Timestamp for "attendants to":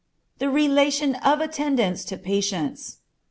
1.41-2.17